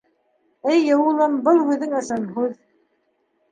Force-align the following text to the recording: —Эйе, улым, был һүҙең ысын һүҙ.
—Эйе, 0.75 0.95
улым, 1.09 1.37
был 1.49 1.61
һүҙең 1.69 1.95
ысын 2.01 2.27
һүҙ. 2.39 2.59